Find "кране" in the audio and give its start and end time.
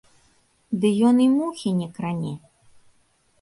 1.99-2.33